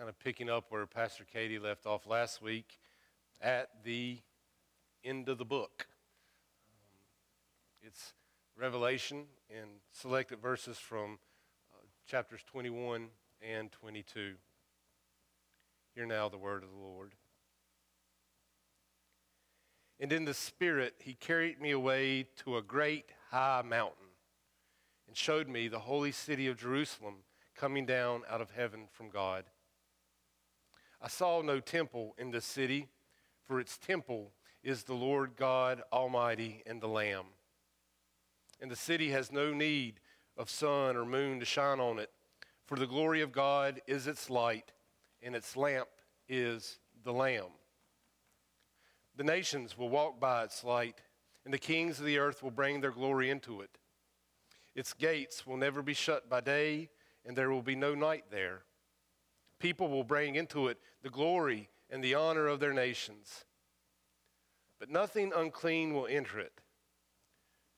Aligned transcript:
kind 0.00 0.08
of 0.08 0.18
picking 0.18 0.48
up 0.48 0.64
where 0.70 0.86
Pastor 0.86 1.26
Katie 1.30 1.58
left 1.58 1.84
off 1.84 2.06
last 2.06 2.40
week 2.40 2.78
at 3.38 3.68
the 3.84 4.16
end 5.04 5.28
of 5.28 5.36
the 5.36 5.44
book. 5.44 5.88
Um, 6.72 7.86
it's 7.86 8.14
Revelation 8.56 9.24
and 9.50 9.68
selected 9.92 10.40
verses 10.40 10.78
from 10.78 11.18
uh, 11.70 11.84
chapters 12.06 12.40
21 12.50 13.08
and 13.42 13.70
22. 13.72 14.36
Hear 15.94 16.06
now 16.06 16.30
the 16.30 16.38
word 16.38 16.62
of 16.62 16.70
the 16.70 16.82
Lord. 16.82 17.12
And 20.00 20.14
in 20.14 20.24
the 20.24 20.32
Spirit, 20.32 20.94
he 21.00 21.12
carried 21.12 21.60
me 21.60 21.72
away 21.72 22.26
to 22.38 22.56
a 22.56 22.62
great 22.62 23.04
high 23.30 23.60
mountain 23.60 24.06
and 25.06 25.14
showed 25.14 25.46
me 25.46 25.68
the 25.68 25.80
holy 25.80 26.12
city 26.12 26.46
of 26.46 26.56
Jerusalem 26.56 27.16
coming 27.54 27.84
down 27.84 28.22
out 28.30 28.40
of 28.40 28.52
heaven 28.52 28.88
from 28.90 29.10
God. 29.10 29.44
I 31.02 31.08
saw 31.08 31.42
no 31.42 31.60
temple 31.60 32.14
in 32.18 32.30
the 32.30 32.40
city, 32.40 32.88
for 33.44 33.60
its 33.60 33.78
temple 33.78 34.32
is 34.62 34.84
the 34.84 34.94
Lord 34.94 35.36
God 35.36 35.82
Almighty 35.92 36.62
and 36.66 36.80
the 36.80 36.88
Lamb. 36.88 37.26
And 38.60 38.70
the 38.70 38.76
city 38.76 39.10
has 39.10 39.32
no 39.32 39.52
need 39.52 40.00
of 40.36 40.50
sun 40.50 40.96
or 40.96 41.04
moon 41.04 41.40
to 41.40 41.46
shine 41.46 41.80
on 41.80 41.98
it, 41.98 42.10
for 42.66 42.76
the 42.76 42.86
glory 42.86 43.22
of 43.22 43.32
God 43.32 43.80
is 43.86 44.06
its 44.06 44.28
light, 44.28 44.72
and 45.22 45.34
its 45.34 45.56
lamp 45.56 45.88
is 46.28 46.78
the 47.02 47.12
Lamb. 47.12 47.52
The 49.16 49.24
nations 49.24 49.76
will 49.76 49.88
walk 49.88 50.20
by 50.20 50.44
its 50.44 50.62
light, 50.62 51.00
and 51.44 51.52
the 51.52 51.58
kings 51.58 51.98
of 51.98 52.04
the 52.04 52.18
earth 52.18 52.42
will 52.42 52.50
bring 52.50 52.80
their 52.80 52.90
glory 52.90 53.30
into 53.30 53.60
it. 53.62 53.78
Its 54.74 54.92
gates 54.92 55.46
will 55.46 55.56
never 55.56 55.82
be 55.82 55.94
shut 55.94 56.28
by 56.28 56.40
day 56.40 56.90
and 57.24 57.36
there 57.36 57.50
will 57.50 57.62
be 57.62 57.76
no 57.76 57.94
night 57.94 58.24
there. 58.30 58.62
People 59.60 59.88
will 59.88 60.04
bring 60.04 60.34
into 60.34 60.68
it 60.68 60.78
the 61.02 61.10
glory 61.10 61.68
and 61.90 62.02
the 62.02 62.14
honor 62.14 62.48
of 62.48 62.58
their 62.58 62.72
nations. 62.72 63.44
But 64.78 64.90
nothing 64.90 65.32
unclean 65.36 65.94
will 65.94 66.06
enter 66.06 66.40
it, 66.40 66.54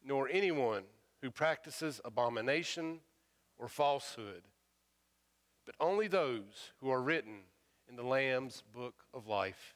nor 0.03 0.29
anyone 0.31 0.85
who 1.21 1.31
practices 1.31 2.01
abomination 2.05 3.01
or 3.59 3.69
falsehood, 3.69 4.45
but 5.67 5.75
only 5.81 6.07
those 6.07 6.71
who 6.81 6.91
are 6.91 7.03
written 7.03 7.41
in 7.89 7.97
the 7.97 8.03
Lamb's 8.03 8.63
book 8.73 9.05
of 9.13 9.27
life. 9.27 9.75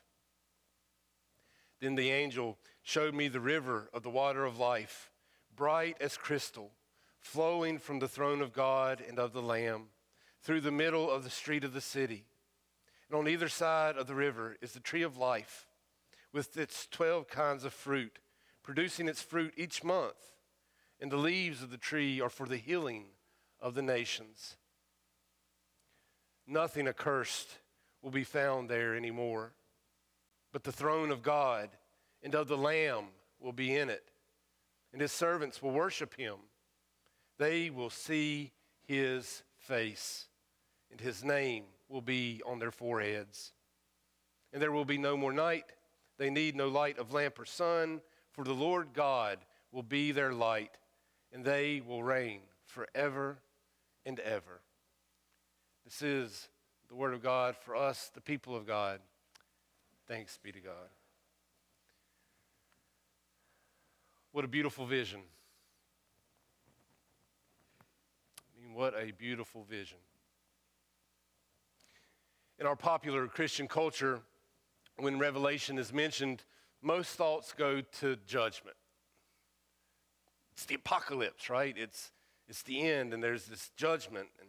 Then 1.81 1.97
the 1.97 2.11
angel 2.11 2.59
showed 2.83 3.15
me 3.15 3.29
the 3.29 3.41
river 3.41 3.91
of 3.93 4.03
the 4.03 4.11
water 4.11 4.45
of 4.45 4.59
life, 4.59 5.11
bright 5.55 5.97
as 6.01 6.17
crystal 6.17 6.71
flowing 7.21 7.79
from 7.79 7.99
the 7.99 8.09
throne 8.09 8.41
of 8.41 8.53
God 8.53 9.03
and 9.07 9.19
of 9.19 9.33
the 9.33 9.43
Lamb 9.43 9.89
through 10.47 10.61
the 10.61 10.71
middle 10.71 11.11
of 11.11 11.25
the 11.25 11.31
street 11.31 11.65
of 11.65 11.73
the 11.73 11.81
city. 11.81 12.25
And 13.09 13.19
on 13.19 13.27
either 13.27 13.49
side 13.49 13.97
of 13.97 14.07
the 14.07 14.15
river 14.15 14.57
is 14.63 14.73
the 14.73 14.81
tree 14.81 15.03
of 15.03 15.17
life 15.17 15.67
with 16.33 16.57
its 16.57 16.87
12 16.87 17.27
kinds 17.27 17.65
of 17.65 17.75
fruit, 17.75 18.21
producing 18.63 19.09
its 19.09 19.21
fruit 19.21 19.53
each 19.57 19.83
month. 19.83 20.15
And 21.01 21.11
the 21.11 21.17
leaves 21.17 21.65
of 21.65 21.71
the 21.71 21.77
tree 21.77 22.21
are 22.21 22.31
for 22.31 22.47
the 22.47 22.57
healing 22.57 23.07
of 23.61 23.75
the 23.75 23.83
nations. 23.83 24.57
Nothing 26.47 26.87
accursed 26.87 27.59
will 28.01 28.13
be 28.13 28.23
found 28.23 28.69
there 28.69 28.95
anymore, 28.95 29.53
but 30.53 30.63
the 30.63 30.71
throne 30.71 31.11
of 31.11 31.25
God 31.25 31.71
and 32.23 32.37
of 32.37 32.47
the 32.47 32.57
Lamb 32.57 33.07
will 33.41 33.53
be 33.53 33.75
in 33.75 33.91
it, 33.91 34.05
and 34.93 35.03
his 35.03 35.11
servants 35.11 35.61
will 35.61 35.73
worship 35.73 36.15
him 36.15 36.37
they 37.39 37.71
will 37.71 37.91
see 37.91 38.53
his 38.85 39.43
face, 39.59 40.29
and 40.91 41.01
his 41.01 41.25
name 41.25 41.65
will 41.89 42.01
be 42.01 42.43
on 42.47 42.59
their 42.59 42.71
foreheads. 42.71 43.53
And 44.53 44.63
there 44.63 44.73
will 44.73 44.85
be 44.85 44.99
no 44.99 45.17
more 45.17 45.33
night. 45.33 45.65
They 46.19 46.31
need 46.31 46.57
no 46.57 46.69
light 46.69 46.99
of 46.99 47.13
lamp 47.13 47.39
or 47.39 47.45
sun, 47.45 48.01
for 48.33 48.45
the 48.45 48.55
Lord 48.55 48.89
God 48.95 49.39
will 49.73 49.83
be 49.83 50.13
their 50.13 50.33
light, 50.33 50.79
and 51.33 51.45
they 51.45 51.83
will 51.87 52.03
reign 52.03 52.41
forever 52.65 53.39
and 54.05 54.19
ever. 54.21 54.61
This 55.85 56.03
is 56.03 56.49
the 56.89 56.95
word 56.95 57.15
of 57.15 57.23
God 57.23 57.57
for 57.57 57.77
us, 57.77 58.11
the 58.15 58.21
people 58.21 58.57
of 58.57 58.67
God. 58.67 59.01
Thanks 60.07 60.39
be 60.43 60.53
to 60.53 60.61
God. 60.61 60.91
What 64.33 64.45
a 64.45 64.49
beautiful 64.49 64.87
vision. 64.87 65.21
I 68.39 68.63
mean, 68.63 68.75
what 68.75 68.95
a 68.95 69.11
beautiful 69.13 69.65
vision. 69.65 69.99
In 72.59 72.67
our 72.67 72.77
popular 72.77 73.27
Christian 73.29 73.69
culture, 73.69 74.21
when 74.97 75.19
Revelation 75.19 75.79
is 75.79 75.93
mentioned, 75.93 76.43
most 76.83 77.17
thoughts 77.17 77.53
go 77.53 77.83
to 78.01 78.17
judgment. 78.27 78.77
It's 80.55 80.65
the 80.65 80.77
apocalypse, 80.77 81.51
right? 81.51 81.75
It's, 81.77 82.13
it's 82.49 82.63
the 82.63 82.81
end, 82.81 83.13
and 83.13 83.23
there's 83.23 83.45
this 83.45 83.71
judgment, 83.77 84.29
and 84.41 84.49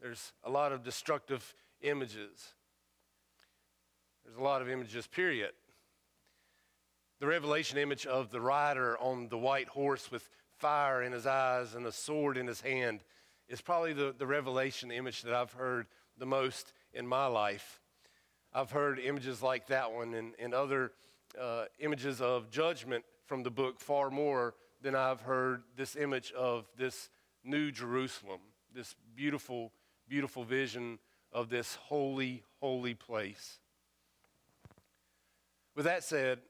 there's 0.00 0.32
a 0.44 0.50
lot 0.50 0.72
of 0.72 0.84
destructive 0.84 1.54
images. 1.80 2.54
There's 4.24 4.36
a 4.36 4.42
lot 4.42 4.62
of 4.62 4.68
images, 4.68 5.08
period. 5.08 5.50
The 7.18 7.26
Revelation 7.26 7.76
image 7.76 8.06
of 8.06 8.30
the 8.30 8.40
rider 8.40 8.96
on 8.98 9.28
the 9.28 9.38
white 9.38 9.68
horse 9.68 10.10
with 10.12 10.28
fire 10.62 11.02
in 11.02 11.12
his 11.12 11.26
eyes 11.26 11.74
and 11.74 11.84
a 11.86 11.92
sword 11.92 12.36
in 12.36 12.46
his 12.46 12.60
hand 12.60 13.00
is 13.48 13.60
probably 13.60 13.92
the, 13.92 14.14
the 14.16 14.26
revelation 14.26 14.92
image 14.92 15.22
that 15.22 15.34
I've 15.34 15.52
heard 15.52 15.86
the 16.18 16.26
most 16.26 16.72
in 16.94 17.06
my 17.06 17.26
life. 17.26 17.80
I've 18.52 18.70
heard 18.70 18.98
images 18.98 19.42
like 19.42 19.66
that 19.68 19.92
one 19.92 20.14
and, 20.14 20.34
and 20.38 20.52
other 20.52 20.92
uh, 21.40 21.64
images 21.78 22.20
of 22.20 22.50
judgment 22.50 23.04
from 23.26 23.42
the 23.42 23.50
book 23.50 23.80
far 23.80 24.10
more 24.10 24.54
than 24.82 24.94
I've 24.94 25.22
heard 25.22 25.62
this 25.76 25.96
image 25.96 26.32
of 26.32 26.66
this 26.76 27.08
new 27.44 27.70
Jerusalem, 27.70 28.40
this 28.74 28.94
beautiful, 29.14 29.72
beautiful 30.08 30.44
vision 30.44 30.98
of 31.32 31.48
this 31.48 31.76
holy, 31.76 32.42
holy 32.60 32.94
place. 32.94 33.58
With 35.74 35.86
that 35.86 36.04
said, 36.04 36.40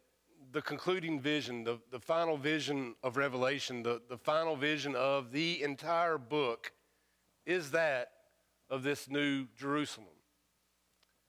the 0.50 0.62
concluding 0.62 1.20
vision, 1.20 1.64
the, 1.64 1.78
the 1.90 2.00
final 2.00 2.36
vision 2.36 2.96
of 3.02 3.16
Revelation, 3.16 3.82
the, 3.82 4.02
the 4.08 4.18
final 4.18 4.56
vision 4.56 4.96
of 4.96 5.30
the 5.30 5.62
entire 5.62 6.18
book 6.18 6.72
is 7.46 7.70
that 7.70 8.10
of 8.68 8.82
this 8.82 9.08
new 9.08 9.46
Jerusalem. 9.56 10.08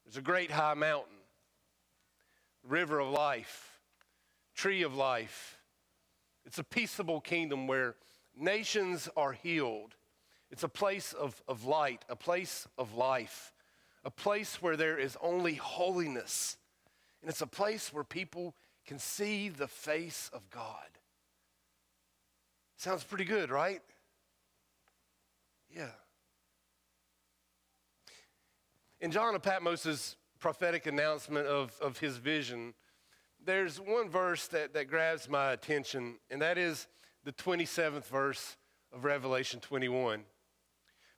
There's 0.06 0.18
a 0.18 0.22
great 0.22 0.52
high 0.52 0.74
mountain, 0.74 1.16
river 2.68 3.00
of 3.00 3.10
life, 3.10 3.80
tree 4.56 4.84
of 4.84 4.96
life. 4.96 5.58
It's 6.46 6.60
a 6.60 6.64
peaceable 6.64 7.22
kingdom 7.22 7.68
where 7.68 7.96
nations 8.38 9.10
are 9.16 9.32
healed. 9.32 9.96
It's 10.52 10.64
a 10.64 10.70
place 10.70 11.14
of, 11.14 11.42
of 11.48 11.66
light, 11.66 12.06
a 12.10 12.16
place 12.16 12.68
of 12.78 12.94
life, 12.96 13.54
a 14.04 14.12
place 14.12 14.62
where 14.62 14.78
there 14.78 14.98
is 14.98 15.18
only 15.22 15.56
holiness. 15.56 16.58
And 17.22 17.30
it's 17.30 17.42
a 17.42 17.48
place 17.48 17.94
where 17.94 18.04
people 18.04 18.54
can 18.86 19.00
see 19.00 19.50
the 19.50 19.68
face 19.68 20.30
of 20.34 20.50
God. 20.50 20.90
Sounds 22.76 23.04
pretty 23.04 23.24
good, 23.24 23.50
right? 23.50 23.82
Yeah. 25.74 25.92
In 29.04 29.12
John 29.12 29.36
of 29.36 29.42
Patmos's 29.42 30.16
prophetic 30.40 30.88
announcement 30.88 31.46
of, 31.46 31.78
of 31.82 31.98
his 31.98 32.16
vision, 32.16 32.74
there's 33.44 33.78
one 33.78 34.08
verse 34.08 34.48
that, 34.48 34.74
that 34.76 34.88
grabs 34.88 35.28
my 35.28 35.52
attention, 35.52 36.20
and 36.32 36.42
that 36.42 36.58
is 36.58 36.88
the 37.26 37.34
27th 37.34 38.06
verse 38.06 38.56
of 38.94 39.04
Revelation 39.04 39.60
21. 39.60 40.24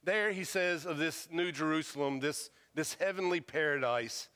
There 0.04 0.32
he 0.32 0.44
says 0.44 0.88
of 0.88 0.98
this 0.98 1.28
new 1.32 1.52
Jerusalem, 1.52 2.22
this, 2.22 2.50
this 2.74 2.96
heavenly 2.96 3.40
paradise, 3.40 4.30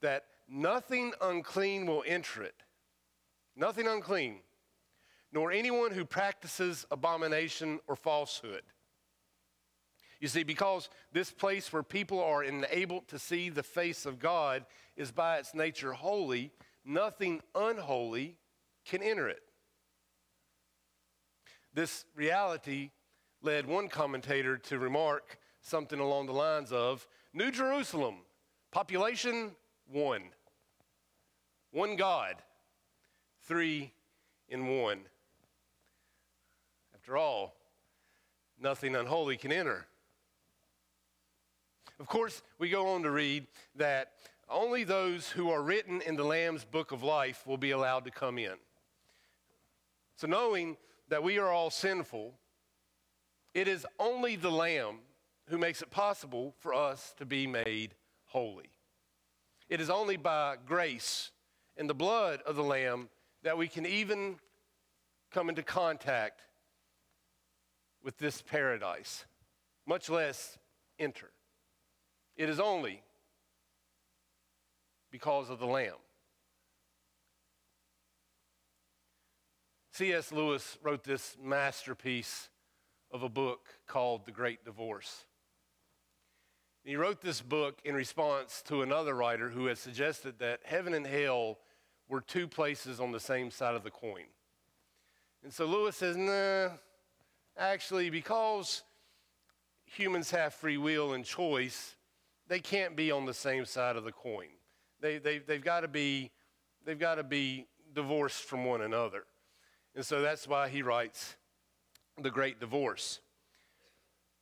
that 0.00 0.24
nothing 0.48 1.12
unclean 1.20 1.84
will 1.84 2.02
enter 2.06 2.42
it. 2.42 2.62
Nothing 3.54 3.88
unclean, 3.88 4.38
nor 5.30 5.52
anyone 5.52 5.90
who 5.90 6.06
practices 6.06 6.86
abomination 6.90 7.78
or 7.86 7.94
falsehood 7.94 8.62
you 10.20 10.28
see, 10.28 10.42
because 10.42 10.90
this 11.12 11.32
place 11.32 11.72
where 11.72 11.82
people 11.82 12.22
are 12.22 12.44
enabled 12.44 13.08
to 13.08 13.18
see 13.18 13.48
the 13.48 13.62
face 13.62 14.04
of 14.04 14.18
God 14.18 14.66
is 14.96 15.10
by 15.10 15.38
its 15.38 15.54
nature 15.54 15.94
holy, 15.94 16.52
nothing 16.84 17.40
unholy 17.54 18.36
can 18.84 19.02
enter 19.02 19.28
it. 19.28 19.40
This 21.72 22.04
reality 22.14 22.90
led 23.42 23.66
one 23.66 23.88
commentator 23.88 24.58
to 24.58 24.78
remark 24.78 25.38
something 25.62 25.98
along 25.98 26.26
the 26.26 26.32
lines 26.32 26.70
of 26.70 27.06
New 27.32 27.50
Jerusalem, 27.50 28.16
population 28.70 29.52
one, 29.90 30.24
one 31.70 31.96
God, 31.96 32.36
three 33.42 33.92
in 34.48 34.66
one. 34.66 35.00
After 36.94 37.16
all, 37.16 37.56
nothing 38.60 38.94
unholy 38.94 39.36
can 39.36 39.52
enter. 39.52 39.86
Of 42.00 42.06
course, 42.06 42.42
we 42.58 42.70
go 42.70 42.88
on 42.94 43.02
to 43.02 43.10
read 43.10 43.46
that 43.76 44.12
only 44.48 44.84
those 44.84 45.28
who 45.28 45.50
are 45.50 45.62
written 45.62 46.00
in 46.00 46.16
the 46.16 46.24
Lamb's 46.24 46.64
book 46.64 46.92
of 46.92 47.02
life 47.02 47.46
will 47.46 47.58
be 47.58 47.72
allowed 47.72 48.06
to 48.06 48.10
come 48.10 48.38
in. 48.38 48.54
So, 50.16 50.26
knowing 50.26 50.78
that 51.08 51.22
we 51.22 51.38
are 51.38 51.50
all 51.50 51.68
sinful, 51.68 52.32
it 53.52 53.68
is 53.68 53.86
only 53.98 54.36
the 54.36 54.50
Lamb 54.50 55.00
who 55.50 55.58
makes 55.58 55.82
it 55.82 55.90
possible 55.90 56.54
for 56.58 56.72
us 56.72 57.12
to 57.18 57.26
be 57.26 57.46
made 57.46 57.94
holy. 58.24 58.70
It 59.68 59.82
is 59.82 59.90
only 59.90 60.16
by 60.16 60.56
grace 60.66 61.32
and 61.76 61.88
the 61.88 61.94
blood 61.94 62.40
of 62.46 62.56
the 62.56 62.64
Lamb 62.64 63.10
that 63.42 63.58
we 63.58 63.68
can 63.68 63.84
even 63.84 64.36
come 65.30 65.50
into 65.50 65.62
contact 65.62 66.40
with 68.02 68.16
this 68.16 68.40
paradise, 68.40 69.26
much 69.86 70.08
less 70.08 70.56
enter. 70.98 71.30
It 72.40 72.48
is 72.48 72.58
only 72.58 73.02
because 75.10 75.50
of 75.50 75.58
the 75.58 75.66
Lamb. 75.66 76.00
C.S. 79.92 80.32
Lewis 80.32 80.78
wrote 80.82 81.04
this 81.04 81.36
masterpiece 81.38 82.48
of 83.10 83.22
a 83.22 83.28
book 83.28 83.66
called 83.86 84.24
The 84.24 84.32
Great 84.32 84.64
Divorce. 84.64 85.26
He 86.82 86.96
wrote 86.96 87.20
this 87.20 87.42
book 87.42 87.78
in 87.84 87.94
response 87.94 88.62
to 88.68 88.80
another 88.80 89.14
writer 89.14 89.50
who 89.50 89.66
had 89.66 89.76
suggested 89.76 90.38
that 90.38 90.60
heaven 90.64 90.94
and 90.94 91.06
hell 91.06 91.58
were 92.08 92.22
two 92.22 92.48
places 92.48 93.00
on 93.00 93.12
the 93.12 93.20
same 93.20 93.50
side 93.50 93.74
of 93.74 93.84
the 93.84 93.90
coin. 93.90 94.24
And 95.44 95.52
so 95.52 95.66
Lewis 95.66 95.96
says, 95.96 96.16
nah, 96.16 96.70
actually, 97.58 98.08
because 98.08 98.82
humans 99.84 100.30
have 100.30 100.54
free 100.54 100.78
will 100.78 101.12
and 101.12 101.22
choice, 101.22 101.96
they 102.50 102.58
can't 102.58 102.96
be 102.96 103.12
on 103.12 103.26
the 103.26 103.32
same 103.32 103.64
side 103.64 103.94
of 103.94 104.02
the 104.02 104.10
coin. 104.10 104.48
They, 105.00 105.18
they, 105.18 105.38
they've 105.38 105.62
got 105.62 105.80
to 105.82 105.88
be, 105.88 106.32
they've 106.84 106.98
got 106.98 107.14
to 107.14 107.22
be 107.22 107.68
divorced 107.94 108.42
from 108.42 108.64
one 108.64 108.82
another. 108.82 109.22
And 109.94 110.04
so 110.04 110.20
that's 110.20 110.48
why 110.48 110.68
he 110.68 110.82
writes 110.82 111.36
The 112.20 112.30
Great 112.30 112.58
Divorce. 112.58 113.20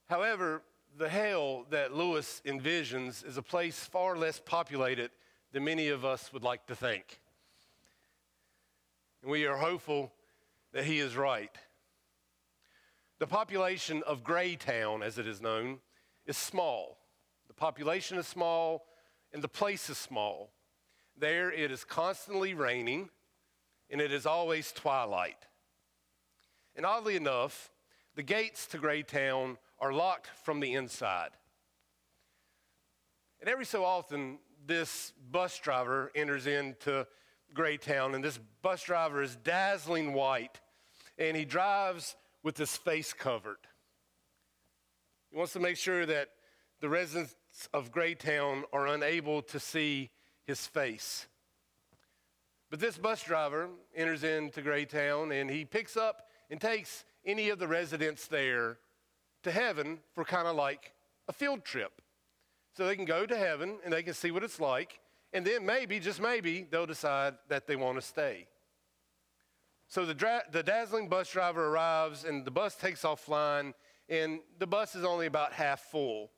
However, 0.08 0.62
the 0.96 1.10
hell 1.10 1.66
that 1.68 1.92
Lewis 1.92 2.40
envisions 2.46 3.26
is 3.26 3.36
a 3.36 3.42
place 3.42 3.84
far 3.84 4.16
less 4.16 4.40
populated 4.42 5.10
than 5.52 5.64
many 5.64 5.88
of 5.88 6.06
us 6.06 6.32
would 6.32 6.42
like 6.42 6.66
to 6.68 6.74
think. 6.74 7.20
And 9.20 9.30
we 9.30 9.44
are 9.44 9.58
hopeful 9.58 10.12
that 10.72 10.84
he 10.84 10.98
is 10.98 11.14
right. 11.14 11.54
The 13.18 13.26
population 13.26 14.02
of 14.06 14.24
Greytown, 14.24 15.02
as 15.02 15.18
it 15.18 15.26
is 15.26 15.42
known, 15.42 15.80
is 16.24 16.38
small. 16.38 16.96
Population 17.58 18.18
is 18.18 18.26
small, 18.26 18.86
and 19.32 19.42
the 19.42 19.48
place 19.48 19.90
is 19.90 19.98
small. 19.98 20.52
There 21.18 21.50
it 21.50 21.72
is 21.72 21.84
constantly 21.84 22.54
raining, 22.54 23.10
and 23.90 24.00
it 24.00 24.12
is 24.12 24.26
always 24.26 24.70
twilight. 24.70 25.46
And 26.76 26.86
oddly 26.86 27.16
enough, 27.16 27.72
the 28.14 28.22
gates 28.22 28.66
to 28.68 28.78
Greytown 28.78 29.58
are 29.80 29.92
locked 29.92 30.28
from 30.44 30.60
the 30.60 30.74
inside. 30.74 31.30
And 33.40 33.50
every 33.50 33.64
so 33.64 33.84
often, 33.84 34.38
this 34.64 35.12
bus 35.30 35.58
driver 35.58 36.12
enters 36.14 36.46
into 36.46 37.06
Greytown, 37.54 38.14
and 38.14 38.22
this 38.22 38.38
bus 38.62 38.84
driver 38.84 39.22
is 39.22 39.34
dazzling 39.34 40.12
white, 40.12 40.60
and 41.18 41.36
he 41.36 41.44
drives 41.44 42.14
with 42.44 42.56
his 42.56 42.76
face 42.76 43.12
covered. 43.12 43.58
He 45.30 45.36
wants 45.36 45.52
to 45.54 45.60
make 45.60 45.76
sure 45.76 46.06
that 46.06 46.28
the 46.80 46.88
residents 46.88 47.34
of 47.72 47.90
Greytown 47.90 48.64
are 48.72 48.86
unable 48.86 49.42
to 49.42 49.58
see 49.58 50.10
his 50.44 50.66
face. 50.66 51.26
But 52.70 52.80
this 52.80 52.98
bus 52.98 53.22
driver 53.22 53.68
enters 53.94 54.24
into 54.24 54.62
Greytown 54.62 55.32
and 55.32 55.50
he 55.50 55.64
picks 55.64 55.96
up 55.96 56.28
and 56.50 56.60
takes 56.60 57.04
any 57.24 57.48
of 57.48 57.58
the 57.58 57.68
residents 57.68 58.26
there 58.26 58.78
to 59.42 59.50
heaven 59.50 59.98
for 60.14 60.24
kind 60.24 60.46
of 60.46 60.56
like 60.56 60.92
a 61.28 61.32
field 61.32 61.64
trip. 61.64 62.02
So 62.76 62.86
they 62.86 62.96
can 62.96 63.04
go 63.04 63.26
to 63.26 63.36
heaven 63.36 63.78
and 63.84 63.92
they 63.92 64.02
can 64.02 64.14
see 64.14 64.30
what 64.30 64.44
it's 64.44 64.60
like. 64.60 65.00
And 65.32 65.44
then 65.44 65.66
maybe, 65.66 66.00
just 66.00 66.20
maybe, 66.20 66.66
they'll 66.70 66.86
decide 66.86 67.34
that 67.48 67.66
they 67.66 67.76
want 67.76 67.96
to 67.96 68.02
stay. 68.02 68.46
So 69.88 70.04
the, 70.04 70.14
dra- 70.14 70.44
the 70.52 70.62
dazzling 70.62 71.08
bus 71.08 71.30
driver 71.30 71.68
arrives 71.68 72.24
and 72.24 72.44
the 72.44 72.50
bus 72.50 72.76
takes 72.76 73.04
off 73.04 73.20
flying, 73.20 73.74
and 74.08 74.40
the 74.58 74.66
bus 74.66 74.94
is 74.94 75.04
only 75.04 75.26
about 75.26 75.52
half 75.52 75.80
full. 75.80 76.30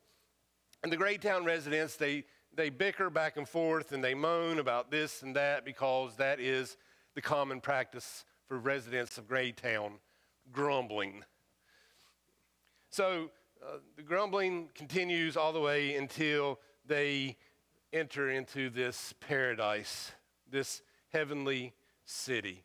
And 0.82 0.90
the 0.90 0.96
Greytown 0.96 1.44
residents, 1.44 1.96
they, 1.96 2.24
they 2.54 2.70
bicker 2.70 3.10
back 3.10 3.36
and 3.36 3.48
forth 3.48 3.92
and 3.92 4.02
they 4.02 4.14
moan 4.14 4.58
about 4.58 4.90
this 4.90 5.22
and 5.22 5.36
that 5.36 5.64
because 5.64 6.16
that 6.16 6.40
is 6.40 6.76
the 7.14 7.20
common 7.20 7.60
practice 7.60 8.24
for 8.46 8.58
residents 8.58 9.18
of 9.18 9.28
Greytown 9.28 9.98
grumbling. 10.52 11.24
So 12.90 13.30
uh, 13.62 13.78
the 13.96 14.02
grumbling 14.02 14.70
continues 14.74 15.36
all 15.36 15.52
the 15.52 15.60
way 15.60 15.94
until 15.96 16.58
they 16.86 17.36
enter 17.92 18.30
into 18.30 18.70
this 18.70 19.14
paradise, 19.20 20.12
this 20.50 20.82
heavenly 21.12 21.74
city. 22.04 22.64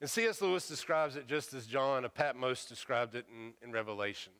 And 0.00 0.08
C.S. 0.08 0.40
Lewis 0.40 0.68
describes 0.68 1.16
it 1.16 1.26
just 1.26 1.52
as 1.54 1.66
John 1.66 2.04
of 2.04 2.14
Patmos 2.14 2.66
described 2.66 3.16
it 3.16 3.26
in, 3.34 3.52
in 3.62 3.72
Revelation. 3.72 4.32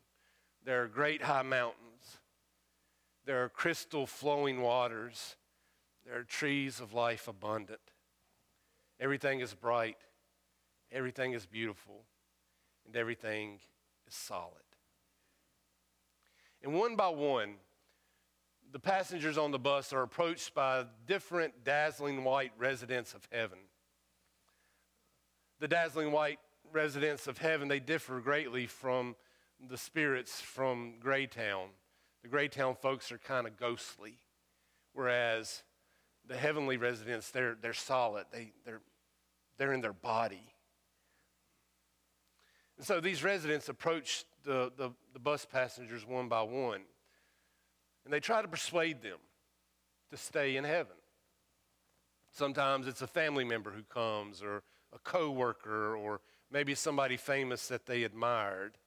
There 0.65 0.83
are 0.83 0.87
great 0.87 1.23
high 1.23 1.43
mountains 1.43 2.18
there 3.29 3.45
are 3.45 3.51
crystal 3.51 4.07
flowing 4.07 4.63
waters. 4.63 5.37
There 6.07 6.19
are 6.19 6.25
trees 6.25 6.81
of 6.81 6.95
life 6.95 7.29
abundant. 7.29 7.79
Everything 8.99 9.41
is 9.41 9.53
bright. 9.53 9.99
Everything 10.91 11.35
is 11.35 11.45
beautiful. 11.45 12.07
And 12.87 12.97
everything 12.97 13.61
is 14.07 14.15
solid. 14.15 14.55
And 16.63 16.73
one 16.73 16.97
by 16.97 17.09
one, 17.09 17.57
the 18.73 18.79
passengers 18.79 19.37
on 19.37 19.51
the 19.51 19.59
bus 19.59 19.93
are 19.93 20.03
approached 20.03 20.55
by 20.55 20.87
different 21.07 21.65
dazzling 21.65 22.25
white 22.25 22.53
residents 22.57 23.13
of 23.13 23.29
heaven. 23.31 23.59
The 25.61 25.69
dazzling 25.69 26.13
white 26.13 26.39
residents 26.73 27.27
of 27.27 27.37
heaven, 27.37 27.69
they 27.69 27.79
differ 27.79 28.21
greatly 28.21 28.65
from 28.65 29.17
the 29.69 29.77
spirits 29.77 30.41
from 30.41 30.95
Greytown. 30.99 31.69
The 32.23 32.29
Greytown 32.29 32.75
folks 32.75 33.13
are 33.13 33.19
kind 33.19 33.47
of 33.47 33.57
ghostly, 33.57 34.19
whereas 34.93 35.63
the 36.27 36.37
heavenly 36.37 36.77
residents, 36.77 37.31
they're, 37.31 37.57
they're 37.61 37.73
solid. 37.73 38.27
They, 38.33 38.53
they're, 38.65 38.81
they're 39.57 39.73
in 39.73 39.81
their 39.81 39.93
body. 39.93 40.55
And 42.77 42.87
so 42.87 43.01
these 43.01 43.25
residents 43.25 43.69
approach 43.69 44.25
the, 44.45 44.73
the, 44.77 44.91
the 45.13 45.19
bus 45.19 45.45
passengers 45.45 46.07
one 46.07 46.29
by 46.29 46.43
one, 46.43 46.83
and 48.05 48.13
they 48.13 48.21
try 48.21 48.41
to 48.41 48.49
persuade 48.49 49.03
them 49.03 49.19
to 50.11 50.17
stay 50.17 50.57
in 50.57 50.65
heaven. 50.65 50.97
Sometimes 52.33 52.87
it's 52.87 53.03
a 53.03 53.07
family 53.07 53.45
member 53.45 53.71
who 53.71 53.83
comes, 53.83 54.43
or 54.43 54.63
a 54.93 54.99
coworker, 55.01 55.97
or 55.97 56.21
maybe 56.51 56.75
somebody 56.75 57.17
famous 57.17 57.69
that 57.69 57.87
they 57.87 58.05
admired. 58.05 58.79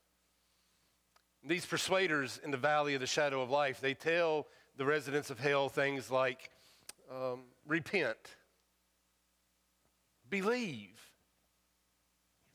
These 1.43 1.65
persuaders 1.65 2.39
in 2.43 2.51
the 2.51 2.57
valley 2.57 2.93
of 2.93 3.01
the 3.01 3.07
shadow 3.07 3.41
of 3.41 3.49
life, 3.49 3.81
they 3.81 3.93
tell 3.93 4.47
the 4.77 4.85
residents 4.85 5.29
of 5.29 5.39
hell 5.39 5.69
things 5.69 6.11
like 6.11 6.49
um, 7.11 7.41
repent, 7.67 8.17
believe, 10.29 10.99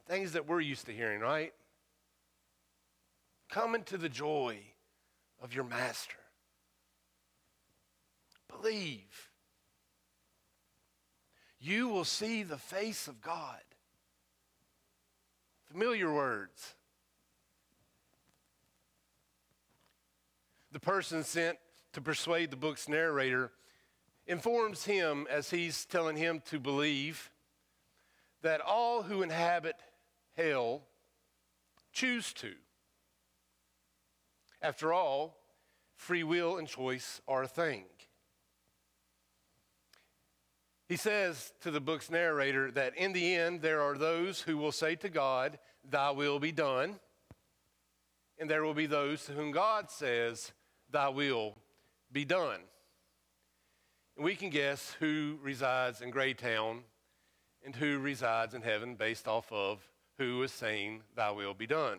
things 0.06 0.32
that 0.32 0.46
we're 0.48 0.60
used 0.60 0.86
to 0.86 0.92
hearing, 0.92 1.20
right? 1.20 1.52
Come 3.50 3.74
into 3.74 3.98
the 3.98 4.08
joy 4.08 4.58
of 5.42 5.54
your 5.54 5.64
master. 5.64 6.16
Believe. 8.48 9.30
You 11.60 11.88
will 11.88 12.04
see 12.04 12.42
the 12.42 12.58
face 12.58 13.08
of 13.08 13.20
God. 13.20 13.60
Familiar 15.70 16.12
words. 16.12 16.74
The 20.76 20.80
person 20.80 21.24
sent 21.24 21.56
to 21.94 22.02
persuade 22.02 22.50
the 22.50 22.56
book's 22.56 22.86
narrator 22.86 23.50
informs 24.26 24.84
him 24.84 25.26
as 25.30 25.48
he's 25.48 25.86
telling 25.86 26.18
him 26.18 26.42
to 26.44 26.60
believe 26.60 27.30
that 28.42 28.60
all 28.60 29.02
who 29.02 29.22
inhabit 29.22 29.76
hell 30.36 30.82
choose 31.94 32.34
to. 32.34 32.52
After 34.60 34.92
all, 34.92 35.38
free 35.94 36.24
will 36.24 36.58
and 36.58 36.68
choice 36.68 37.22
are 37.26 37.44
a 37.44 37.48
thing. 37.48 37.86
He 40.90 40.96
says 40.96 41.54
to 41.62 41.70
the 41.70 41.80
book's 41.80 42.10
narrator 42.10 42.70
that 42.72 42.94
in 42.98 43.14
the 43.14 43.34
end, 43.34 43.62
there 43.62 43.80
are 43.80 43.96
those 43.96 44.42
who 44.42 44.58
will 44.58 44.72
say 44.72 44.94
to 44.96 45.08
God, 45.08 45.58
Thy 45.88 46.10
will 46.10 46.38
be 46.38 46.52
done. 46.52 47.00
And 48.38 48.50
there 48.50 48.62
will 48.62 48.74
be 48.74 48.84
those 48.84 49.24
to 49.24 49.32
whom 49.32 49.52
God 49.52 49.90
says, 49.90 50.52
thy 50.90 51.08
will 51.08 51.56
be 52.12 52.24
done. 52.24 52.60
And 54.16 54.24
we 54.24 54.34
can 54.34 54.50
guess 54.50 54.96
who 54.98 55.38
resides 55.42 56.00
in 56.00 56.10
Greytown 56.10 56.80
and 57.64 57.74
who 57.74 57.98
resides 57.98 58.54
in 58.54 58.62
heaven 58.62 58.94
based 58.94 59.28
off 59.28 59.50
of 59.52 59.86
who 60.18 60.42
is 60.42 60.52
saying, 60.52 61.02
Thy 61.14 61.30
will 61.30 61.54
be 61.54 61.66
done. 61.66 61.98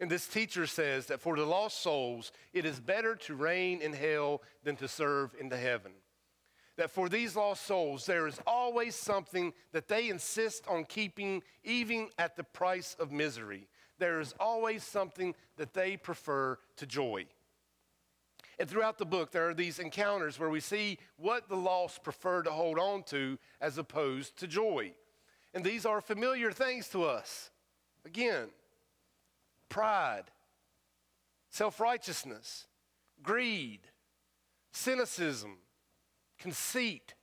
And 0.00 0.10
this 0.10 0.26
teacher 0.26 0.66
says 0.66 1.06
that 1.06 1.20
for 1.20 1.36
the 1.36 1.44
lost 1.44 1.80
souls, 1.80 2.32
it 2.52 2.64
is 2.64 2.80
better 2.80 3.14
to 3.16 3.34
reign 3.34 3.80
in 3.80 3.92
hell 3.92 4.42
than 4.62 4.76
to 4.76 4.88
serve 4.88 5.34
in 5.38 5.48
the 5.48 5.56
heaven. 5.56 5.92
That 6.76 6.90
for 6.90 7.08
these 7.08 7.36
lost 7.36 7.64
souls, 7.64 8.04
there 8.04 8.26
is 8.26 8.40
always 8.46 8.96
something 8.96 9.52
that 9.72 9.86
they 9.86 10.08
insist 10.08 10.66
on 10.66 10.84
keeping, 10.84 11.42
even 11.62 12.08
at 12.18 12.36
the 12.36 12.42
price 12.42 12.96
of 12.98 13.12
misery. 13.12 13.68
There 13.98 14.20
is 14.20 14.34
always 14.40 14.82
something 14.82 15.34
that 15.56 15.74
they 15.74 15.96
prefer 15.96 16.58
to 16.76 16.86
joy. 16.86 17.26
And 18.58 18.68
throughout 18.68 18.98
the 18.98 19.06
book, 19.06 19.32
there 19.32 19.48
are 19.48 19.54
these 19.54 19.78
encounters 19.78 20.38
where 20.38 20.50
we 20.50 20.60
see 20.60 20.98
what 21.16 21.48
the 21.48 21.56
lost 21.56 22.02
prefer 22.04 22.42
to 22.42 22.50
hold 22.50 22.78
on 22.78 23.02
to 23.04 23.38
as 23.60 23.78
opposed 23.78 24.38
to 24.38 24.46
joy. 24.46 24.92
And 25.52 25.64
these 25.64 25.84
are 25.86 26.00
familiar 26.00 26.52
things 26.52 26.88
to 26.90 27.04
us. 27.04 27.50
Again, 28.04 28.48
pride, 29.68 30.24
self 31.50 31.80
righteousness, 31.80 32.66
greed, 33.22 33.80
cynicism, 34.72 35.58
conceit, 36.38 37.14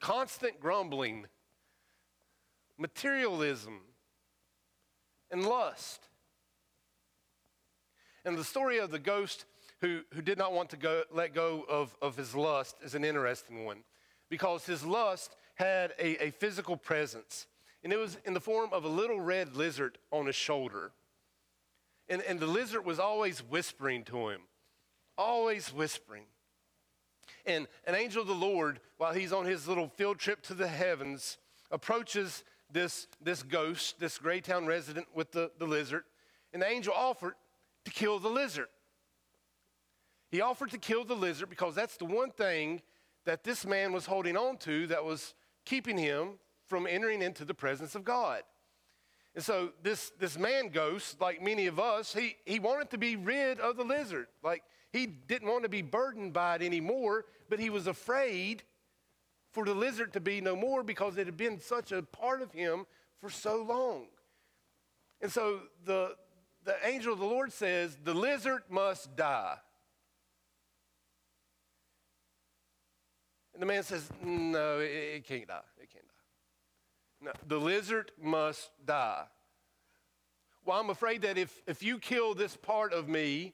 constant 0.00 0.60
grumbling, 0.60 1.26
materialism, 2.78 3.80
and 5.32 5.44
lust. 5.44 6.06
And 8.24 8.38
the 8.38 8.44
story 8.44 8.78
of 8.78 8.90
the 8.92 8.98
ghost 9.00 9.46
who, 9.80 10.02
who 10.14 10.22
did 10.22 10.38
not 10.38 10.52
want 10.52 10.70
to 10.70 10.76
go, 10.76 11.02
let 11.10 11.34
go 11.34 11.64
of, 11.68 11.96
of 12.00 12.16
his 12.16 12.36
lust 12.36 12.76
is 12.84 12.94
an 12.94 13.04
interesting 13.04 13.64
one 13.64 13.78
because 14.28 14.64
his 14.64 14.84
lust 14.84 15.34
had 15.56 15.92
a, 15.98 16.26
a 16.26 16.30
physical 16.30 16.76
presence, 16.76 17.46
and 17.82 17.92
it 17.92 17.98
was 17.98 18.16
in 18.24 18.32
the 18.32 18.40
form 18.40 18.70
of 18.72 18.84
a 18.84 18.88
little 18.88 19.20
red 19.20 19.56
lizard 19.56 19.98
on 20.10 20.26
his 20.26 20.36
shoulder. 20.36 20.92
And, 22.08 22.22
and 22.22 22.38
the 22.38 22.46
lizard 22.46 22.84
was 22.84 22.98
always 22.98 23.40
whispering 23.40 24.04
to 24.04 24.28
him, 24.28 24.40
always 25.18 25.72
whispering. 25.72 26.24
And 27.44 27.66
an 27.86 27.94
angel 27.94 28.22
of 28.22 28.28
the 28.28 28.34
Lord, 28.34 28.80
while 28.98 29.12
he's 29.12 29.32
on 29.32 29.46
his 29.46 29.66
little 29.66 29.88
field 29.88 30.18
trip 30.18 30.42
to 30.44 30.54
the 30.54 30.68
heavens, 30.68 31.38
approaches 31.70 32.44
this, 32.72 33.06
this 33.20 33.42
ghost, 33.42 34.00
this 34.00 34.18
Greytown 34.18 34.66
resident 34.66 35.06
with 35.14 35.32
the, 35.32 35.50
the 35.58 35.66
lizard, 35.66 36.04
and 36.52 36.62
the 36.62 36.68
angel 36.68 36.92
offered 36.94 37.34
to 37.84 37.90
kill 37.90 38.18
the 38.18 38.28
lizard. 38.28 38.68
He 40.30 40.40
offered 40.40 40.70
to 40.70 40.78
kill 40.78 41.04
the 41.04 41.14
lizard 41.14 41.50
because 41.50 41.74
that's 41.74 41.96
the 41.96 42.04
one 42.04 42.30
thing 42.30 42.80
that 43.24 43.44
this 43.44 43.66
man 43.66 43.92
was 43.92 44.06
holding 44.06 44.36
on 44.36 44.56
to 44.58 44.86
that 44.88 45.04
was 45.04 45.34
keeping 45.64 45.98
him 45.98 46.38
from 46.66 46.86
entering 46.86 47.22
into 47.22 47.44
the 47.44 47.54
presence 47.54 47.94
of 47.94 48.04
God. 48.04 48.42
And 49.34 49.44
so 49.44 49.72
this, 49.82 50.12
this 50.18 50.38
man 50.38 50.68
ghost, 50.68 51.20
like 51.20 51.42
many 51.42 51.66
of 51.66 51.78
us, 51.78 52.14
he, 52.14 52.36
he 52.44 52.58
wanted 52.58 52.90
to 52.90 52.98
be 52.98 53.16
rid 53.16 53.60
of 53.60 53.76
the 53.76 53.84
lizard. 53.84 54.26
Like 54.42 54.62
he 54.92 55.06
didn't 55.06 55.48
want 55.48 55.62
to 55.62 55.68
be 55.68 55.82
burdened 55.82 56.32
by 56.32 56.56
it 56.56 56.62
anymore, 56.62 57.24
but 57.48 57.58
he 57.58 57.70
was 57.70 57.86
afraid 57.86 58.62
for 59.52 59.64
the 59.64 59.74
lizard 59.74 60.12
to 60.14 60.20
be 60.20 60.40
no 60.40 60.56
more 60.56 60.82
because 60.82 61.16
it 61.18 61.26
had 61.26 61.36
been 61.36 61.60
such 61.60 61.92
a 61.92 62.02
part 62.02 62.42
of 62.42 62.52
him 62.52 62.86
for 63.20 63.30
so 63.30 63.62
long. 63.62 64.06
And 65.20 65.30
so 65.30 65.60
the, 65.84 66.16
the 66.64 66.74
angel 66.84 67.12
of 67.12 67.18
the 67.18 67.26
Lord 67.26 67.52
says, 67.52 67.96
The 68.02 68.14
lizard 68.14 68.62
must 68.68 69.14
die. 69.14 69.56
And 73.54 73.62
the 73.62 73.66
man 73.66 73.82
says, 73.82 74.08
No, 74.22 74.80
it, 74.80 74.86
it 74.86 75.24
can't 75.26 75.46
die. 75.46 75.60
It 75.80 75.90
can't 75.92 76.04
die. 76.08 77.26
No, 77.26 77.32
the 77.46 77.62
lizard 77.62 78.10
must 78.20 78.70
die. 78.84 79.24
Well, 80.64 80.80
I'm 80.80 80.90
afraid 80.90 81.22
that 81.22 81.36
if, 81.36 81.60
if 81.66 81.82
you 81.82 81.98
kill 81.98 82.34
this 82.34 82.56
part 82.56 82.92
of 82.92 83.08
me, 83.08 83.52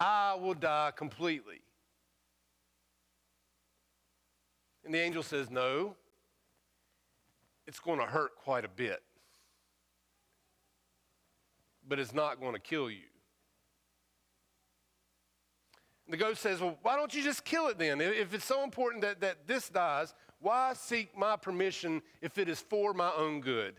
I 0.00 0.34
will 0.34 0.54
die 0.54 0.92
completely. 0.96 1.60
And 4.86 4.94
the 4.94 5.00
angel 5.00 5.24
says, 5.24 5.50
No, 5.50 5.96
it's 7.66 7.80
going 7.80 7.98
to 7.98 8.06
hurt 8.06 8.36
quite 8.36 8.64
a 8.64 8.68
bit, 8.68 9.02
but 11.86 11.98
it's 11.98 12.14
not 12.14 12.40
going 12.40 12.52
to 12.52 12.60
kill 12.60 12.88
you. 12.88 13.02
And 16.06 16.14
the 16.14 16.16
ghost 16.16 16.40
says, 16.40 16.60
Well, 16.60 16.78
why 16.82 16.94
don't 16.94 17.12
you 17.12 17.22
just 17.24 17.44
kill 17.44 17.66
it 17.66 17.78
then? 17.78 18.00
If 18.00 18.32
it's 18.32 18.44
so 18.44 18.62
important 18.62 19.02
that, 19.02 19.20
that 19.22 19.48
this 19.48 19.68
dies, 19.68 20.14
why 20.38 20.72
seek 20.74 21.18
my 21.18 21.34
permission 21.34 22.00
if 22.22 22.38
it 22.38 22.48
is 22.48 22.60
for 22.60 22.94
my 22.94 23.10
own 23.16 23.40
good? 23.40 23.74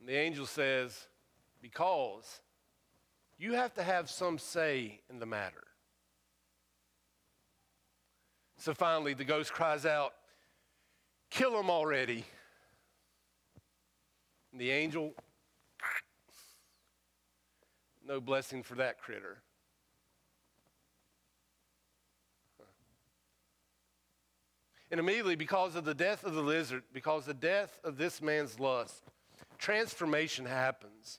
And 0.00 0.08
the 0.08 0.16
angel 0.16 0.46
says, 0.46 1.06
Because 1.60 2.40
you 3.36 3.52
have 3.52 3.74
to 3.74 3.82
have 3.82 4.08
some 4.08 4.38
say 4.38 5.02
in 5.10 5.18
the 5.18 5.26
matter. 5.26 5.65
So 8.58 8.74
finally, 8.74 9.14
the 9.14 9.24
ghost 9.24 9.52
cries 9.52 9.86
out, 9.86 10.14
Kill 11.30 11.58
him 11.58 11.70
already. 11.70 12.24
And 14.52 14.60
the 14.60 14.70
angel, 14.70 15.12
no 18.06 18.20
blessing 18.20 18.62
for 18.62 18.76
that 18.76 18.98
critter. 19.00 19.42
And 24.90 25.00
immediately, 25.00 25.34
because 25.34 25.74
of 25.74 25.84
the 25.84 25.94
death 25.94 26.24
of 26.24 26.34
the 26.34 26.42
lizard, 26.42 26.84
because 26.92 27.22
of 27.22 27.40
the 27.40 27.46
death 27.46 27.80
of 27.82 27.98
this 27.98 28.22
man's 28.22 28.60
lust, 28.60 29.02
transformation 29.58 30.46
happens. 30.46 31.18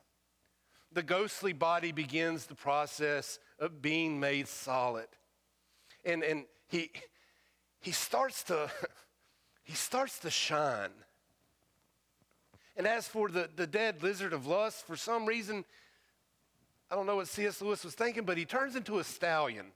The 0.93 1.03
ghostly 1.03 1.51
body 1.51 1.91
begins 1.91 2.45
the 2.45 2.55
process 2.55 3.39
of 3.59 3.81
being 3.81 4.19
made 4.19 4.47
solid. 4.47 5.07
And, 6.05 6.23
and 6.23 6.45
he, 6.69 6.91
he, 7.79 7.91
starts 7.91 8.43
to, 8.43 8.69
he 9.63 9.73
starts 9.73 10.19
to 10.19 10.29
shine. 10.29 10.91
And 12.75 12.85
as 12.85 13.07
for 13.07 13.29
the, 13.29 13.49
the 13.55 13.67
dead 13.67 14.03
lizard 14.03 14.33
of 14.33 14.45
lust, 14.45 14.85
for 14.85 14.95
some 14.95 15.25
reason, 15.25 15.65
I 16.91 16.95
don't 16.95 17.07
know 17.07 17.15
what 17.17 17.27
C.S. 17.27 17.61
Lewis 17.61 17.83
was 17.83 17.95
thinking, 17.95 18.23
but 18.23 18.37
he 18.37 18.45
turns 18.45 18.75
into 18.75 18.99
a 18.99 19.03
stallion. 19.03 19.67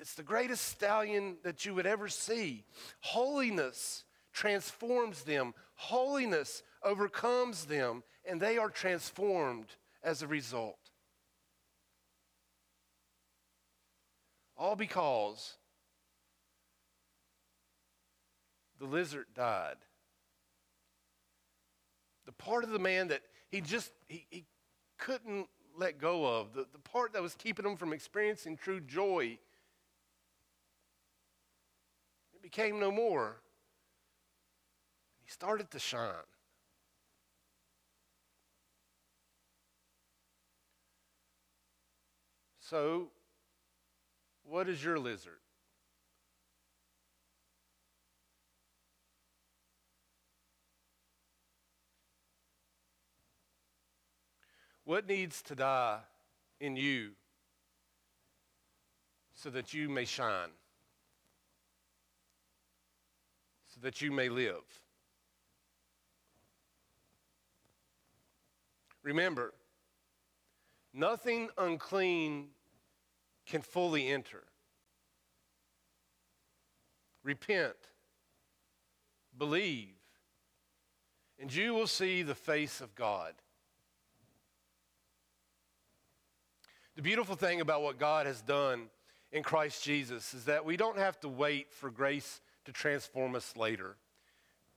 It's 0.00 0.14
the 0.14 0.22
greatest 0.22 0.64
stallion 0.64 1.36
that 1.42 1.66
you 1.66 1.74
would 1.74 1.86
ever 1.86 2.08
see. 2.08 2.64
Holiness 3.00 4.04
transforms 4.32 5.22
them, 5.24 5.52
holiness 5.74 6.62
overcomes 6.82 7.66
them, 7.66 8.02
and 8.24 8.40
they 8.40 8.56
are 8.56 8.70
transformed 8.70 9.66
as 10.02 10.22
a 10.22 10.26
result. 10.26 10.78
All 14.56 14.76
because 14.76 15.57
the 18.78 18.86
lizard 18.86 19.26
died. 19.34 19.76
The 22.26 22.32
part 22.32 22.64
of 22.64 22.70
the 22.70 22.78
man 22.78 23.08
that 23.08 23.22
he 23.50 23.60
just 23.60 23.90
he, 24.06 24.26
he 24.30 24.44
couldn't 24.98 25.48
let 25.76 25.98
go 25.98 26.26
of, 26.26 26.52
the, 26.52 26.66
the 26.72 26.78
part 26.78 27.12
that 27.12 27.22
was 27.22 27.34
keeping 27.34 27.64
him 27.64 27.76
from 27.76 27.92
experiencing 27.92 28.56
true 28.56 28.80
joy 28.80 29.38
it 32.38 32.42
became 32.42 32.78
no 32.78 32.92
more. 32.92 33.36
He 35.24 35.30
started 35.30 35.70
to 35.72 35.78
shine. 35.80 36.12
So, 42.60 43.08
what 44.44 44.68
is 44.68 44.84
your 44.84 44.98
lizard? 44.98 45.40
What 54.88 55.06
needs 55.06 55.42
to 55.42 55.54
die 55.54 55.98
in 56.62 56.74
you 56.74 57.10
so 59.34 59.50
that 59.50 59.74
you 59.74 59.86
may 59.86 60.06
shine? 60.06 60.48
so 63.66 63.80
that 63.82 64.00
you 64.00 64.10
may 64.10 64.30
live. 64.30 64.64
Remember, 69.02 69.52
nothing 70.94 71.50
unclean 71.58 72.46
can 73.46 73.60
fully 73.60 74.08
enter. 74.08 74.44
Repent, 77.22 77.76
believe, 79.36 79.96
and 81.38 81.52
you 81.52 81.74
will 81.74 81.86
see 81.86 82.22
the 82.22 82.34
face 82.34 82.80
of 82.80 82.94
God. 82.94 83.34
The 86.98 87.02
beautiful 87.02 87.36
thing 87.36 87.60
about 87.60 87.82
what 87.82 88.00
God 88.00 88.26
has 88.26 88.42
done 88.42 88.88
in 89.30 89.44
Christ 89.44 89.84
Jesus 89.84 90.34
is 90.34 90.46
that 90.46 90.64
we 90.64 90.76
don't 90.76 90.98
have 90.98 91.20
to 91.20 91.28
wait 91.28 91.72
for 91.72 91.92
grace 91.92 92.40
to 92.64 92.72
transform 92.72 93.36
us 93.36 93.56
later. 93.56 93.94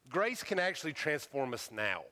Grace 0.08 0.44
can 0.44 0.60
actually 0.60 0.94
transform 0.94 1.52
us 1.52 1.72
now. 1.72 2.04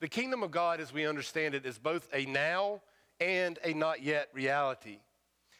The 0.00 0.08
kingdom 0.08 0.42
of 0.42 0.50
God, 0.50 0.80
as 0.80 0.94
we 0.94 1.04
understand 1.04 1.54
it, 1.54 1.66
is 1.66 1.78
both 1.78 2.08
a 2.10 2.24
now 2.24 2.80
and 3.20 3.58
a 3.62 3.74
not 3.74 4.02
yet 4.02 4.30
reality. 4.32 5.00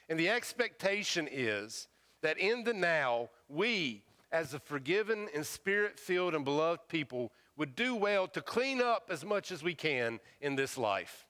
And 0.09 0.19
the 0.19 0.31
expectation 0.31 1.29
is 1.31 1.89
that 2.23 2.39
in 2.39 2.65
the 2.65 2.73
now, 2.73 3.29
we, 3.51 4.03
as 4.33 4.55
a 4.55 4.59
forgiven 4.59 5.29
and 5.35 5.45
spirit 5.45 6.01
filled 6.01 6.35
and 6.35 6.43
beloved 6.43 6.89
people, 6.89 7.33
would 7.59 7.77
do 7.77 7.95
well 7.95 8.27
to 8.29 8.41
clean 8.41 8.81
up 8.81 9.11
as 9.11 9.27
much 9.27 9.53
as 9.53 9.63
we 9.63 9.75
can 9.75 10.21
in 10.41 10.57
this 10.57 10.79
life. 10.79 11.25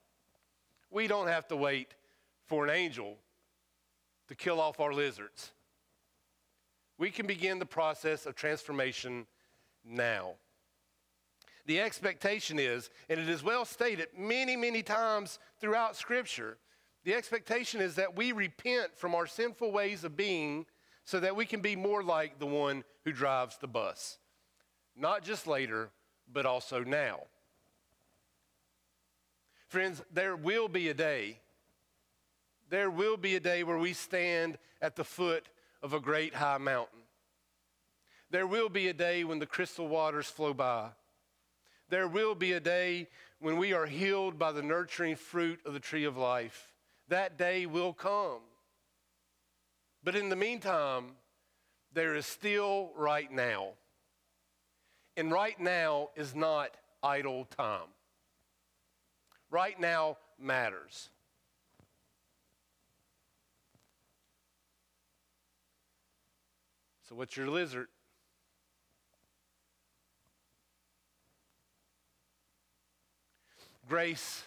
We 0.89 1.07
don't 1.07 1.27
have 1.27 1.47
to 1.49 1.55
wait 1.55 1.95
for 2.45 2.63
an 2.63 2.69
angel 2.69 3.17
to 4.27 4.35
kill 4.35 4.59
off 4.59 4.79
our 4.79 4.93
lizards. 4.93 5.51
We 6.97 7.11
can 7.11 7.27
begin 7.27 7.59
the 7.59 7.65
process 7.65 8.25
of 8.25 8.35
transformation 8.35 9.27
now. 9.85 10.35
The 11.65 11.81
expectation 11.81 12.59
is, 12.59 12.89
and 13.09 13.19
it 13.19 13.27
is 13.27 13.43
well 13.43 13.65
stated 13.65 14.07
many, 14.17 14.55
many 14.55 14.81
times 14.81 15.37
throughout 15.59 15.95
Scripture, 15.95 16.57
the 17.03 17.13
expectation 17.13 17.81
is 17.81 17.95
that 17.95 18.15
we 18.15 18.31
repent 18.31 18.97
from 18.97 19.13
our 19.13 19.27
sinful 19.27 19.71
ways 19.71 20.03
of 20.03 20.15
being 20.17 20.65
so 21.03 21.19
that 21.19 21.35
we 21.35 21.45
can 21.45 21.61
be 21.61 21.75
more 21.75 22.03
like 22.03 22.39
the 22.39 22.45
one 22.45 22.83
who 23.05 23.11
drives 23.11 23.57
the 23.57 23.67
bus. 23.67 24.17
Not 24.95 25.23
just 25.23 25.45
later, 25.47 25.89
but 26.31 26.45
also 26.45 26.83
now. 26.83 27.23
Friends, 29.67 30.01
there 30.11 30.35
will 30.35 30.67
be 30.67 30.89
a 30.89 30.93
day, 30.93 31.39
there 32.69 32.89
will 32.89 33.17
be 33.17 33.35
a 33.35 33.39
day 33.39 33.63
where 33.63 33.77
we 33.77 33.93
stand 33.93 34.57
at 34.81 34.95
the 34.95 35.03
foot 35.03 35.47
of 35.81 35.93
a 35.93 35.99
great 35.99 36.33
high 36.33 36.57
mountain. 36.57 36.99
There 38.29 38.47
will 38.47 38.69
be 38.69 38.89
a 38.89 38.93
day 38.93 39.23
when 39.23 39.39
the 39.39 39.45
crystal 39.45 39.87
waters 39.87 40.27
flow 40.27 40.53
by. 40.53 40.89
There 41.89 42.07
will 42.07 42.35
be 42.35 42.53
a 42.53 42.59
day 42.59 43.07
when 43.39 43.57
we 43.57 43.71
are 43.73 43.85
healed 43.85 44.37
by 44.37 44.51
the 44.51 44.61
nurturing 44.61 45.15
fruit 45.15 45.59
of 45.65 45.73
the 45.73 45.79
tree 45.79 46.03
of 46.03 46.17
life. 46.17 46.73
That 47.07 47.37
day 47.37 47.65
will 47.65 47.93
come. 47.93 48.41
But 50.03 50.15
in 50.15 50.27
the 50.29 50.35
meantime, 50.35 51.11
there 51.93 52.15
is 52.15 52.25
still 52.25 52.91
right 52.95 53.31
now. 53.31 53.69
And 55.15 55.31
right 55.31 55.59
now 55.59 56.09
is 56.15 56.35
not 56.35 56.75
idle 57.01 57.45
time. 57.57 57.87
Right 59.49 59.79
now 59.79 60.17
matters. 60.39 61.09
So, 67.07 67.15
what's 67.15 67.37
your 67.37 67.47
lizard? 67.47 67.87
Grace 73.87 74.43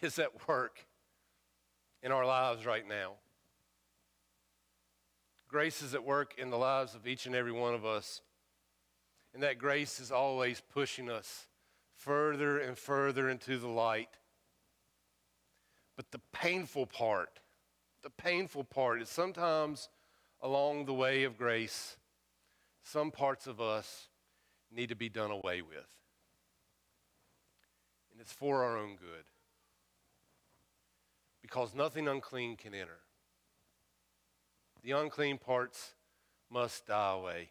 is 0.00 0.18
at 0.20 0.46
work 0.48 0.86
in 2.02 2.12
our 2.12 2.24
lives 2.24 2.64
right 2.64 2.88
now. 2.88 3.14
Grace 5.48 5.82
is 5.82 5.94
at 5.94 6.04
work 6.04 6.34
in 6.38 6.50
the 6.50 6.56
lives 6.56 6.94
of 6.94 7.08
each 7.08 7.26
and 7.26 7.34
every 7.34 7.50
one 7.50 7.74
of 7.74 7.84
us. 7.84 8.22
And 9.34 9.42
that 9.42 9.58
grace 9.58 9.98
is 9.98 10.12
always 10.12 10.62
pushing 10.72 11.10
us 11.10 11.48
further 12.00 12.58
and 12.58 12.78
further 12.78 13.28
into 13.28 13.58
the 13.58 13.68
light. 13.68 14.08
But 15.96 16.10
the 16.10 16.20
painful 16.32 16.86
part, 16.86 17.40
the 18.02 18.10
painful 18.10 18.64
part 18.64 19.02
is 19.02 19.08
sometimes 19.08 19.88
along 20.40 20.86
the 20.86 20.94
way 20.94 21.24
of 21.24 21.36
grace, 21.36 21.98
some 22.82 23.10
parts 23.10 23.46
of 23.46 23.60
us 23.60 24.08
need 24.72 24.88
to 24.88 24.96
be 24.96 25.08
done 25.08 25.30
away 25.30 25.60
with. 25.60 25.90
And 28.10 28.20
it's 28.20 28.32
for 28.32 28.64
our 28.64 28.78
own 28.78 28.96
good. 28.96 29.24
Because 31.42 31.74
nothing 31.74 32.08
unclean 32.08 32.56
can 32.56 32.74
enter. 32.74 33.00
The 34.82 34.92
unclean 34.92 35.36
parts 35.38 35.94
must 36.50 36.86
die 36.86 37.12
away. 37.12 37.50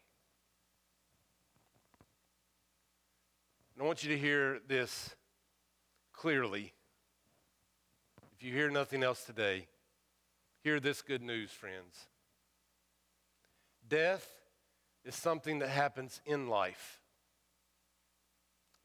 And 3.80 3.86
I 3.86 3.88
want 3.88 4.04
you 4.04 4.10
to 4.10 4.18
hear 4.18 4.60
this 4.68 5.16
clearly. 6.12 6.74
If 8.36 8.44
you 8.44 8.52
hear 8.52 8.70
nothing 8.70 9.04
else 9.04 9.24
today, 9.24 9.68
hear 10.66 10.82
this 10.82 11.02
good 11.02 11.22
news, 11.22 11.52
friends. 11.52 12.08
Death 13.88 14.28
is 15.06 15.16
something 15.16 15.60
that 15.60 15.70
happens 15.70 16.20
in 16.26 16.50
life, 16.50 17.00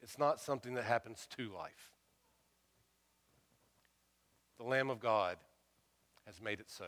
it's 0.01 0.17
not 0.17 0.39
something 0.39 0.75
that 0.75 0.85
happens 0.85 1.27
to 1.35 1.49
life. 1.49 1.91
The 4.59 4.63
Lamb 4.63 4.89
of 4.89 5.01
God 5.01 5.35
has 6.25 6.39
made 6.41 6.61
it 6.61 6.69
so. 6.69 6.85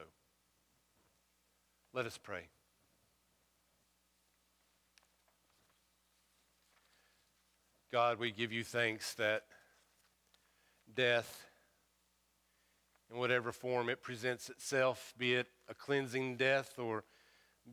Let 1.93 2.05
us 2.05 2.17
pray. 2.17 2.43
God, 7.97 8.19
we 8.19 8.29
give 8.29 8.51
you 8.51 8.63
thanks 8.63 9.15
that 9.15 9.41
death, 10.93 11.47
in 13.09 13.17
whatever 13.17 13.51
form 13.51 13.89
it 13.89 14.03
presents 14.03 14.51
itself, 14.51 15.15
be 15.17 15.33
it 15.33 15.47
a 15.67 15.73
cleansing 15.73 16.35
death 16.35 16.77
or 16.77 17.05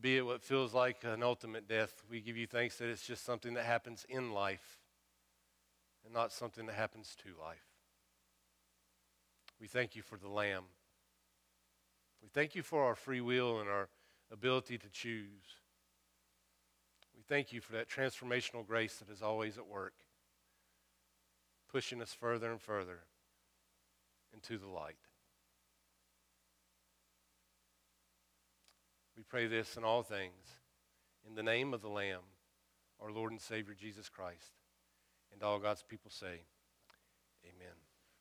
be 0.01 0.17
it 0.17 0.25
what 0.25 0.43
feels 0.43 0.73
like 0.73 1.05
an 1.05 1.23
ultimate 1.23 1.69
death, 1.69 2.03
we 2.11 2.23
give 2.23 2.39
you 2.39 2.47
thanks 2.47 2.79
that 2.79 2.89
it's 2.89 3.07
just 3.07 3.23
something 3.27 3.53
that 3.53 3.67
happens 3.67 4.07
in 4.09 4.33
life 4.33 4.79
and 6.07 6.15
not 6.15 6.33
something 6.33 6.65
that 6.65 6.75
happens 6.75 7.15
to 7.23 7.29
life. 7.39 7.67
We 9.61 9.67
thank 9.67 9.95
you 9.95 10.01
for 10.01 10.17
the 10.17 10.31
Lamb. 10.31 10.65
We 12.23 12.31
thank 12.31 12.55
you 12.55 12.63
for 12.63 12.83
our 12.85 12.95
free 12.95 13.21
will 13.21 13.61
and 13.61 13.69
our 13.69 13.91
ability 14.33 14.79
to 14.79 14.89
choose. 14.89 15.61
We 17.15 17.23
thank 17.29 17.53
you 17.53 17.61
for 17.61 17.73
that 17.73 17.91
transformational 17.91 18.67
grace 18.67 18.97
that 18.97 19.13
is 19.13 19.21
always 19.21 19.59
at 19.59 19.67
work, 19.67 19.93
pushing 21.75 22.01
us 22.01 22.13
further 22.13 22.53
and 22.53 22.61
further 22.61 23.01
into 24.33 24.57
the 24.59 24.69
light. 24.69 24.95
We 29.17 29.25
pray 29.25 29.49
this 29.49 29.77
in 29.77 29.83
all 29.83 30.05
things 30.05 30.61
in 31.29 31.35
the 31.35 31.43
name 31.43 31.75
of 31.75 31.83
the 31.83 31.89
Lamb, 31.89 32.21
our 33.01 33.11
Lord 33.11 33.33
and 33.33 33.41
Savior 33.41 33.75
Jesus 33.75 34.09
Christ. 34.09 34.53
And 35.33 35.43
all 35.43 35.59
God's 35.59 35.83
people 35.83 36.13
say, 36.13 36.43
Amen. 37.45 37.84